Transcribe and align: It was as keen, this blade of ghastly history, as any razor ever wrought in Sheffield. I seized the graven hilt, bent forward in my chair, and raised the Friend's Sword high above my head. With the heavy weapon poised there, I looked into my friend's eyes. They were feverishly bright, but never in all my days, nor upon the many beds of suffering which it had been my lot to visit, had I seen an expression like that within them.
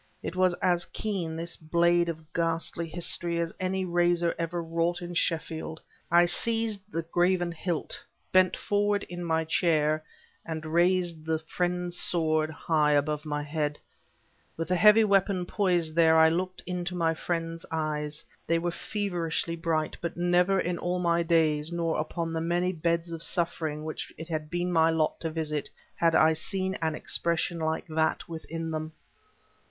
It 0.23 0.35
was 0.35 0.55
as 0.63 0.85
keen, 0.85 1.35
this 1.35 1.55
blade 1.55 2.09
of 2.09 2.33
ghastly 2.33 2.87
history, 2.89 3.39
as 3.39 3.53
any 3.59 3.85
razor 3.85 4.33
ever 4.39 4.59
wrought 4.63 4.99
in 4.99 5.13
Sheffield. 5.13 5.79
I 6.09 6.25
seized 6.25 6.91
the 6.91 7.03
graven 7.03 7.51
hilt, 7.51 8.03
bent 8.31 8.57
forward 8.57 9.03
in 9.09 9.23
my 9.23 9.45
chair, 9.45 10.03
and 10.43 10.65
raised 10.65 11.23
the 11.23 11.37
Friend's 11.37 11.99
Sword 11.99 12.49
high 12.49 12.93
above 12.93 13.25
my 13.25 13.43
head. 13.43 13.77
With 14.57 14.69
the 14.69 14.75
heavy 14.75 15.03
weapon 15.03 15.45
poised 15.45 15.93
there, 15.93 16.17
I 16.17 16.29
looked 16.29 16.63
into 16.65 16.95
my 16.95 17.13
friend's 17.13 17.63
eyes. 17.69 18.25
They 18.47 18.57
were 18.57 18.71
feverishly 18.71 19.55
bright, 19.55 19.95
but 20.01 20.17
never 20.17 20.59
in 20.59 20.79
all 20.79 20.97
my 20.97 21.21
days, 21.21 21.71
nor 21.71 21.99
upon 21.99 22.33
the 22.33 22.41
many 22.41 22.73
beds 22.73 23.11
of 23.11 23.21
suffering 23.21 23.83
which 23.85 24.11
it 24.17 24.29
had 24.29 24.49
been 24.49 24.71
my 24.71 24.89
lot 24.89 25.19
to 25.19 25.29
visit, 25.29 25.69
had 25.93 26.15
I 26.15 26.33
seen 26.33 26.73
an 26.81 26.95
expression 26.95 27.59
like 27.59 27.85
that 27.87 28.27
within 28.27 28.71
them. 28.71 28.93